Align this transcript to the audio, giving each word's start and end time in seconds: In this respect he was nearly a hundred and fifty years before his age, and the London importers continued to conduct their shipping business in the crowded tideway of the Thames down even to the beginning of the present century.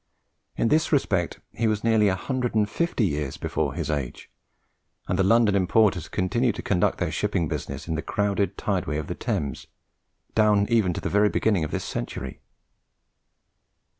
In 0.55 0.69
this 0.69 0.91
respect 0.91 1.39
he 1.51 1.67
was 1.67 1.83
nearly 1.83 2.07
a 2.07 2.15
hundred 2.15 2.55
and 2.55 2.67
fifty 2.67 3.05
years 3.05 3.37
before 3.37 3.75
his 3.75 3.87
age, 3.91 4.31
and 5.07 5.19
the 5.19 5.23
London 5.23 5.55
importers 5.55 6.09
continued 6.09 6.55
to 6.55 6.63
conduct 6.63 6.97
their 6.97 7.11
shipping 7.11 7.47
business 7.47 7.87
in 7.87 7.93
the 7.93 8.01
crowded 8.01 8.57
tideway 8.57 8.97
of 8.97 9.05
the 9.05 9.13
Thames 9.13 9.67
down 10.33 10.65
even 10.69 10.91
to 10.93 11.01
the 11.01 11.29
beginning 11.31 11.63
of 11.63 11.69
the 11.69 11.75
present 11.75 11.85
century. 12.09 12.41